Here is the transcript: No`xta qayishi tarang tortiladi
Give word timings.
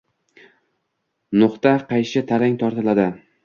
No`xta 1.43 1.77
qayishi 1.95 2.27
tarang 2.35 2.61
tortiladi 2.65 3.11